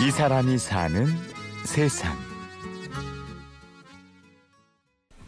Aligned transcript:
이 0.00 0.10
사람이 0.10 0.56
사는 0.56 1.06
세상. 1.66 2.16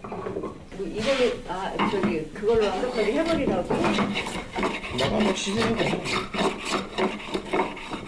뭐 0.01 0.87
이걸로 0.87 1.31
아 1.49 1.91
저기 1.91 2.25
그걸로 2.33 2.67
완벽하게 2.67 3.13
해버리라고 3.13 3.75
나가 4.99 5.21
뭐 5.21 5.35
시세는 5.35 5.77
돼. 5.77 6.03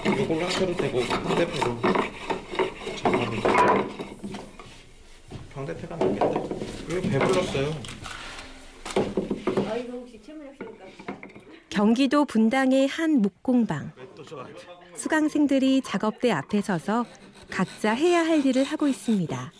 이걸로 0.06 0.46
학교로 0.46 0.74
되고 0.76 1.00
평대표로 1.00 1.80
작업하면 2.96 3.30
돼. 3.30 3.48
평대표가 5.52 5.96
낫겠다. 5.96 6.26
이거 6.88 7.00
배불렀어요. 7.10 7.66
아 9.68 9.76
이거 9.76 9.92
혹시 9.98 10.18
씨니까 10.24 10.84
경기도 11.68 12.24
분당의 12.24 12.88
한 12.88 13.20
목공방. 13.20 13.92
수강생들이 14.96 15.82
작업대 15.82 16.30
앞에 16.30 16.60
서서 16.60 17.04
각자 17.50 17.92
해야 17.92 18.20
할 18.24 18.44
일을 18.44 18.64
하고 18.64 18.88
있습니다. 18.88 19.52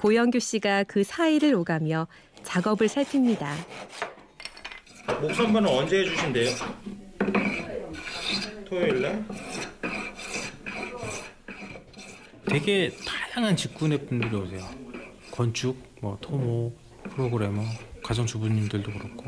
고영규 0.00 0.38
씨가 0.38 0.84
그 0.84 1.02
사이를 1.02 1.54
오가며 1.54 2.06
작업을 2.42 2.88
살핍니다. 2.88 3.52
목선반은 5.20 5.68
언제 5.68 6.00
해주신대요? 6.00 6.50
토요일 8.68 9.00
날? 9.02 9.24
되게 12.48 12.90
다양한 13.06 13.56
직군의 13.56 14.06
분들이 14.06 14.34
오세요. 14.36 14.68
건축, 15.30 15.76
뭐 16.00 16.18
토모, 16.20 16.74
프로그래머, 17.10 17.62
가정주부님들도 18.02 18.92
그렇고, 18.92 19.24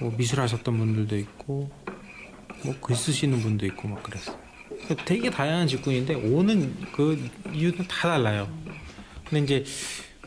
뭐 0.00 0.12
미술하셨던 0.16 0.76
분들도 0.76 1.16
있고, 1.16 1.70
뭐 2.64 2.74
글 2.80 2.96
쓰시는 2.96 3.40
분도 3.40 3.66
있고 3.66 3.88
막 3.88 4.02
그랬어요. 4.02 4.36
되게 5.04 5.30
다양한 5.30 5.66
직군인데 5.66 6.14
오는 6.14 6.74
그 6.92 7.30
이유는 7.52 7.86
다 7.88 8.08
달라요. 8.08 8.48
근데 9.24 9.40
이제 9.44 9.64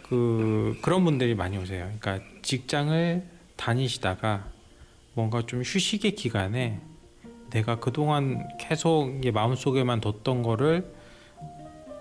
그 0.10 0.78
그런 0.82 1.04
분들이 1.04 1.36
많이 1.36 1.58
오세요. 1.58 1.92
그러니까 2.00 2.26
직장을 2.42 3.24
다니시다가 3.56 4.48
뭔가 5.14 5.46
좀 5.46 5.62
휴식의 5.62 6.16
기간에 6.16 6.80
내가 7.50 7.80
그동안 7.80 8.48
계속 8.60 9.12
마음속에만 9.34 10.02
뒀던 10.02 10.44
거를 10.44 10.94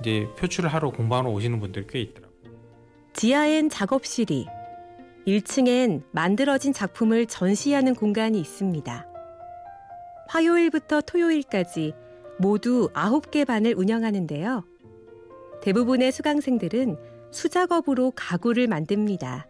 이제 0.01 0.29
표출을 0.39 0.73
하러 0.73 0.91
공부하러 0.91 1.31
오시는 1.31 1.61
분들이 1.61 1.87
꽤 1.89 2.01
있더라고요. 2.01 2.37
지하엔 3.15 3.71
작업실이, 3.71 4.47
1층엔 5.27 6.03
만들어진 6.13 6.73
작품을 6.73 7.27
전시하는 7.27 7.95
공간이 7.95 8.39
있습니다. 8.39 9.07
화요일부터 10.29 11.01
토요일까지 11.03 11.93
모두 12.39 12.91
9개 12.93 13.47
반을 13.47 13.75
운영하는데요. 13.77 14.65
대부분의 15.63 16.13
수강생들은 16.13 16.97
수작업으로 17.31 18.13
가구를 18.15 18.67
만듭니다. 18.69 19.47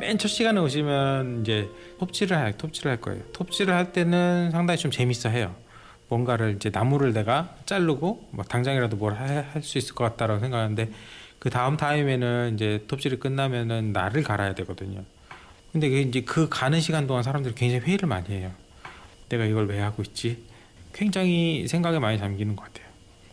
맨 0.00 0.16
첫 0.16 0.28
시간에 0.28 0.60
오시면 0.60 1.40
이제 1.42 1.68
톱질을 1.98 2.36
할 2.36 2.56
톱질을 2.56 2.90
할 2.92 3.00
거예요. 3.00 3.22
톱질을 3.32 3.74
할 3.74 3.92
때는 3.92 4.50
상당히 4.52 4.78
좀 4.78 4.90
재밌어 4.90 5.28
해요. 5.28 5.54
뭔가를 6.08 6.54
이제 6.56 6.70
나무를 6.72 7.12
내가 7.12 7.54
자르고 7.66 8.28
뭐 8.30 8.44
당장이라도 8.44 8.96
뭘 8.96 9.14
할 9.14 9.62
수 9.62 9.76
있을 9.78 9.94
것 9.94 10.04
같다라고 10.04 10.40
생각하는데 10.40 10.90
그 11.38 11.50
다음 11.50 11.76
타임에는 11.76 12.54
이제 12.54 12.84
톱질이 12.88 13.18
끝나면은 13.18 13.92
날을 13.92 14.22
갈아야 14.22 14.54
되거든요. 14.54 15.02
근데 15.72 15.90
그 15.90 15.96
이제 15.96 16.22
그 16.22 16.48
가는 16.48 16.80
시간 16.80 17.06
동안 17.06 17.22
사람들이 17.22 17.54
굉장히 17.54 17.82
회의를 17.84 18.08
많이 18.08 18.28
해요. 18.30 18.52
내가 19.28 19.44
이걸 19.44 19.66
왜 19.66 19.80
하고 19.80 20.02
있지? 20.02 20.44
굉장히 20.92 21.66
생각에 21.68 21.98
많이 21.98 22.18
잠기는 22.18 22.56
것 22.56 22.64
같아요. 22.64 22.88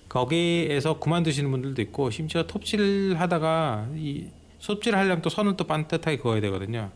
거기에서 0.10 1.00
그만두시는 1.00 1.52
분들도 1.52 1.82
있고 1.84 2.10
심지어 2.10 2.46
톱질 2.48 3.16
하다가 3.18 3.90
이 3.96 4.28
톱질 4.62 4.96
하려면 4.96 5.22
또 5.22 5.30
선을 5.30 5.58
또 5.58 5.66
반듯하게 5.66 6.18
그어야 6.18 6.42
되거든요. 6.42 6.92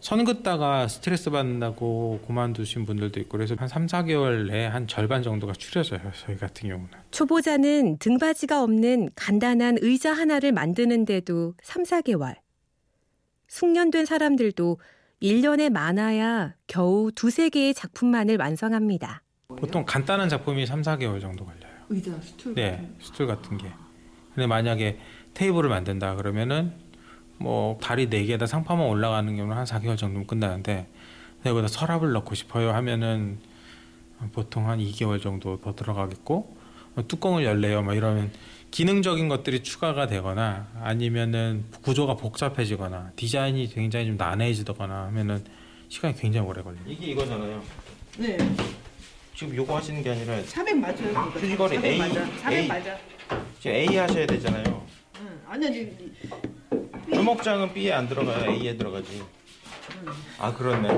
선 0.00 0.24
긋다가 0.24 0.86
스트레스 0.86 1.30
받는다고 1.30 2.20
그만두신 2.26 2.84
분들도 2.84 3.20
있고 3.20 3.38
그래서 3.38 3.54
한 3.58 3.68
3, 3.68 3.86
4개월 3.86 4.48
내에 4.50 4.66
한 4.66 4.86
절반 4.86 5.22
정도가 5.22 5.54
추려져요. 5.54 6.00
저희 6.20 6.36
같은 6.36 6.68
경우는. 6.68 6.90
초보자는 7.10 7.98
등받이가 7.98 8.62
없는 8.62 9.08
간단한 9.14 9.78
의자 9.80 10.12
하나를 10.12 10.52
만드는데도 10.52 11.54
3, 11.62 11.84
4개월. 11.84 12.36
숙련된 13.48 14.04
사람들도 14.04 14.78
1년에 15.22 15.70
많아야 15.70 16.54
겨우 16.66 17.10
두세 17.12 17.48
개의 17.48 17.74
작품만을 17.74 18.36
완성합니다. 18.38 19.22
보통 19.48 19.84
간단한 19.84 20.28
작품이 20.28 20.66
3, 20.66 20.82
4개월 20.82 21.20
정도 21.20 21.44
걸려요. 21.44 21.72
의자 21.88 22.12
스툴 22.20 22.54
네, 22.54 22.90
스툴 23.00 23.26
같은 23.26 23.56
게. 23.58 23.70
근데 24.34 24.46
만약에 24.46 24.98
테이블을 25.34 25.68
만든다 25.70 26.16
그러면은 26.16 26.72
뭐 27.38 27.78
다리 27.80 28.08
네 28.08 28.24
개에다 28.24 28.46
상파만 28.46 28.86
올라가는 28.86 29.34
경우는 29.36 29.56
한 29.56 29.64
4개월 29.64 29.96
정도면 29.96 30.26
끝나는데 30.26 30.88
여기다 31.46 31.68
서랍을 31.68 32.12
넣고 32.12 32.34
싶어요 32.34 32.72
하면은 32.72 33.38
보통 34.32 34.68
한 34.68 34.78
2개월 34.78 35.20
정도 35.20 35.60
더 35.60 35.74
들어가겠고 35.74 36.56
뚜껑을 37.08 37.44
열래요 37.44 37.82
막 37.82 37.94
이러면 37.94 38.30
기능적인 38.74 39.28
것들이 39.28 39.62
추가가 39.62 40.08
되거나 40.08 40.66
아니면은 40.82 41.64
구조가 41.84 42.16
복잡해지거나 42.16 43.12
디자인이 43.14 43.68
굉장히 43.72 44.06
좀 44.06 44.16
난해해지거나 44.16 45.04
하면은 45.04 45.44
시간이 45.88 46.16
굉장히 46.16 46.48
오래 46.48 46.60
걸려요. 46.60 46.82
이게 46.84 47.12
이거잖아요. 47.12 47.62
네 48.18 48.36
지금 49.36 49.54
요거 49.54 49.76
하시는 49.76 50.02
게 50.02 50.10
아니라 50.10 50.42
400 50.42 50.76
맞아요. 50.76 51.30
휴지거리 51.36 51.76
400 51.76 51.84
A, 51.92 51.98
맞아 51.98 52.26
400 52.26 52.58
A. 52.58 52.66
맞아 52.66 52.98
지금 53.60 53.76
A 53.76 53.96
하셔야 53.96 54.26
되잖아요. 54.26 54.86
응 55.20 55.40
아니 55.46 55.66
아니 55.68 55.96
주먹장은 57.12 57.72
B에 57.74 57.92
안 57.92 58.08
들어가요. 58.08 58.50
A에 58.50 58.76
들어가지. 58.76 59.22
아 60.40 60.52
그렇네. 60.52 60.88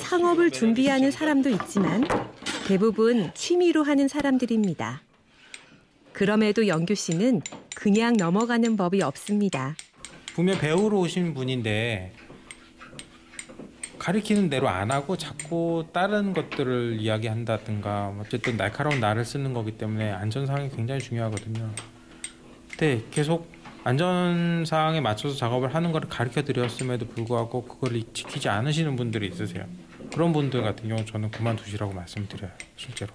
창업을 0.00 0.50
준비하는 0.50 1.10
사람도 1.10 1.50
있지만 1.50 2.08
대부분 2.68 3.30
취미로 3.32 3.82
하는 3.82 4.08
사람들입니다. 4.08 5.00
그럼에도 6.12 6.68
영규 6.68 6.94
씨는 6.94 7.40
그냥 7.74 8.14
넘어가는 8.18 8.76
법이 8.76 9.00
없습니다. 9.00 9.74
분명 10.34 10.58
배우러 10.58 10.98
오신 10.98 11.32
분인데 11.32 12.12
가리키는 13.98 14.50
대로 14.50 14.68
안 14.68 14.90
하고 14.90 15.16
자꾸 15.16 15.86
다른 15.94 16.34
것들을 16.34 16.98
이야기한다든가 17.00 18.14
어쨌든 18.20 18.58
날카로운 18.58 19.00
날을 19.00 19.24
쓰는 19.24 19.54
거기 19.54 19.78
때문에 19.78 20.10
안전 20.10 20.44
사항이 20.44 20.68
굉장히 20.68 21.00
중요하거든요. 21.00 21.70
근데 22.68 23.02
계속 23.10 23.50
안전 23.82 24.66
사항에 24.66 25.00
맞춰서 25.00 25.34
작업을 25.36 25.74
하는 25.74 25.90
거를 25.90 26.10
가르쳐 26.10 26.44
드렸음에도 26.44 27.06
불구하고 27.06 27.62
그걸 27.64 28.02
지키지 28.12 28.50
않으시는 28.50 28.94
분들이 28.96 29.26
있으세요. 29.28 29.64
그런 30.18 30.32
분들 30.32 30.62
같은 30.62 30.88
경우 30.88 31.04
저는 31.04 31.30
그만두시라고 31.30 31.92
말씀드려요. 31.92 32.50
실제로. 32.74 33.12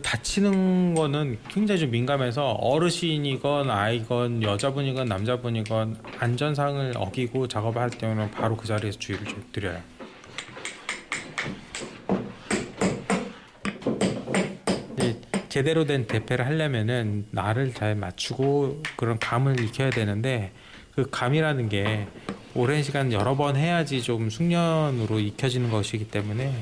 다치는 0.00 0.94
거는 0.94 1.36
굉장히 1.48 1.80
좀 1.80 1.90
민감해서 1.90 2.52
어르신이건 2.52 3.68
아이건 3.68 4.44
여자분이건 4.44 5.08
남자분이건 5.08 6.00
안전상을 6.20 6.92
어기고 6.96 7.48
작업을 7.48 7.82
할 7.82 7.90
때는 7.90 8.30
바로 8.30 8.56
그 8.56 8.68
자리에서 8.68 9.00
주의를 9.00 9.26
좀 9.26 9.44
드려요. 9.50 9.82
이 15.00 15.16
제대로 15.48 15.86
된 15.86 16.06
대패를 16.06 16.46
하려면은 16.46 17.26
날을 17.32 17.74
잘 17.74 17.96
맞추고 17.96 18.84
그런 18.94 19.18
감을 19.18 19.58
익혀야 19.58 19.90
되는데 19.90 20.52
그 20.94 21.10
감이라는 21.10 21.68
게 21.68 22.06
오랜 22.58 22.82
시간 22.82 23.12
여러 23.12 23.36
번 23.36 23.54
해야지 23.54 24.02
좀 24.02 24.30
숙련으로 24.30 25.20
익혀지는 25.20 25.70
것이기 25.70 26.08
때문에 26.08 26.52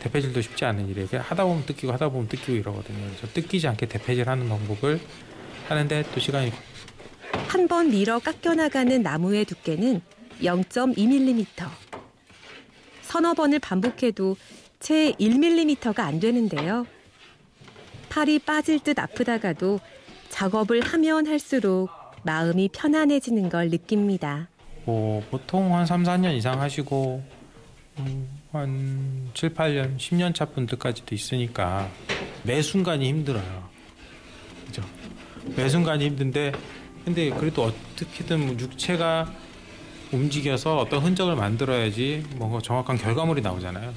대패질도 0.00 0.40
쉽지 0.40 0.64
않은 0.64 0.88
일이에요. 0.88 1.06
하다 1.20 1.44
보면 1.44 1.64
뜯기고 1.64 1.92
하다 1.92 2.08
보면 2.08 2.26
뜯기고 2.26 2.54
이러거든요. 2.54 2.98
그래서 3.06 3.28
뜯기지 3.32 3.68
않게 3.68 3.86
대패질하는 3.86 4.48
방법을 4.48 5.00
하는데 5.68 6.04
또 6.12 6.18
시간이 6.20 6.52
한 7.48 7.68
번 7.68 7.90
밀어 7.90 8.18
깎여 8.18 8.54
나가는 8.56 9.00
나무의 9.00 9.44
두께는 9.44 10.00
0.2mm. 10.42 11.46
서너 13.02 13.34
번을 13.34 13.60
반복해도 13.60 14.36
채 14.80 15.12
1mm가 15.12 16.00
안 16.00 16.18
되는데요. 16.18 16.84
팔이 18.08 18.40
빠질 18.40 18.80
듯 18.80 18.98
아프다가도 18.98 19.78
작업을 20.30 20.80
하면 20.80 21.28
할수록 21.28 21.90
마음이 22.24 22.70
편안해지는 22.72 23.48
걸 23.50 23.68
느낍니다. 23.70 24.48
뭐 24.84 25.22
보통 25.30 25.74
한 25.74 25.86
3, 25.86 26.02
4년 26.02 26.36
이상 26.36 26.60
하시고 26.60 27.22
음, 27.98 28.28
한 28.52 29.30
7, 29.34 29.54
8년, 29.54 29.96
10년 29.96 30.34
차 30.34 30.44
분들까지도 30.46 31.14
있으니까 31.14 31.88
매 32.42 32.60
순간이 32.60 33.08
힘들어요. 33.08 33.68
그죠? 34.66 34.82
매 35.56 35.68
순간이 35.68 36.04
힘든데 36.06 36.52
근데 37.04 37.30
그래도 37.30 37.64
어떻게든 37.64 38.46
뭐 38.46 38.56
육체가 38.58 39.32
움직여서 40.12 40.78
어떤 40.78 41.02
흔적을 41.02 41.36
만들어야지 41.36 42.24
뭔가 42.36 42.60
정확한 42.60 42.96
결과물이 42.96 43.42
나오잖아요. 43.42 43.92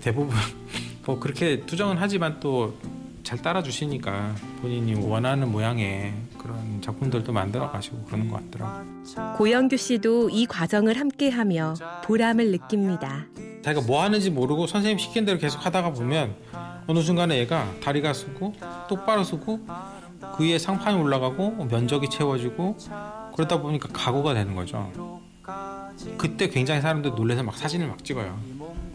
대부분 0.00 0.36
뭐 1.04 1.18
그렇게 1.18 1.60
투정은 1.66 1.96
하지만 1.98 2.40
또 2.40 2.76
잘 3.24 3.40
따라주시니까 3.40 4.34
본인이 4.60 4.94
원하는 4.94 5.50
모양의 5.50 6.12
그런 6.38 6.80
작품들도 6.82 7.32
만들어 7.32 7.70
가시고 7.72 8.04
그러는 8.04 8.28
것 8.28 8.36
같더라고요. 8.50 9.34
고영규 9.38 9.78
씨도 9.78 10.28
이 10.28 10.46
과정을 10.46 11.00
함께하며 11.00 11.74
보람을 12.04 12.50
느낍니다. 12.50 13.26
자기가 13.62 13.86
뭐 13.86 14.02
하는지 14.02 14.30
모르고 14.30 14.66
선생님 14.66 14.98
시킨 14.98 15.24
대로 15.24 15.38
계속 15.38 15.64
하다가 15.64 15.94
보면 15.94 16.34
어느 16.86 17.00
순간에 17.00 17.38
얘가 17.38 17.66
다리가 17.82 18.12
쓰고 18.12 18.52
똑바로 18.90 19.24
쓰고 19.24 19.60
그 20.36 20.44
위에 20.44 20.58
상판이 20.58 21.00
올라가고 21.00 21.64
면적이 21.64 22.10
채워지고 22.10 22.76
그러다 23.34 23.62
보니까 23.62 23.88
각오가 23.90 24.34
되는 24.34 24.54
거죠. 24.54 24.92
그때 26.18 26.48
굉장히 26.50 26.82
사람들 26.82 27.12
놀래서 27.12 27.42
막 27.42 27.56
사진을 27.56 27.88
막 27.88 28.04
찍어요. 28.04 28.38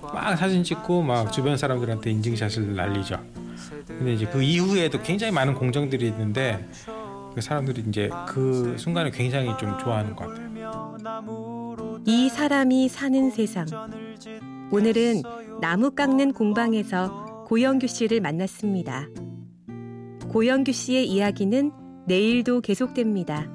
막 0.01 0.35
사진 0.37 0.63
찍고 0.63 1.01
막 1.01 1.31
주변 1.31 1.57
사람들한테 1.57 2.11
인증샷을 2.11 2.75
날리죠. 2.75 3.19
근데 3.87 4.13
이제 4.13 4.25
그 4.25 4.41
이후에도 4.41 5.01
굉장히 5.01 5.31
많은 5.33 5.55
공정들이 5.55 6.07
있는데 6.07 6.67
그 7.33 7.41
사람들이 7.41 7.83
이제 7.87 8.09
그 8.27 8.75
순간을 8.77 9.11
굉장히 9.11 9.55
좀 9.57 9.77
좋아하는 9.79 10.15
것 10.15 10.27
같아요. 10.27 10.49
이 12.05 12.29
사람이 12.29 12.89
사는 12.89 13.31
세상. 13.31 13.65
오늘은 14.71 15.23
나무 15.61 15.91
깎는 15.91 16.33
공방에서 16.33 17.45
고영규 17.47 17.87
씨를 17.87 18.21
만났습니다. 18.21 19.07
고영규 20.29 20.71
씨의 20.71 21.07
이야기는 21.07 21.71
내일도 22.05 22.61
계속됩니다. 22.61 23.51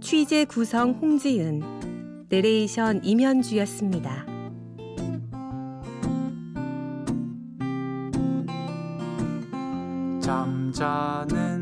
취재 0.00 0.44
구성 0.44 0.92
홍지은, 0.92 2.26
내레이션 2.28 3.02
임현주였습니다. 3.04 4.37
잠자는 10.72 11.28
그 11.28 11.57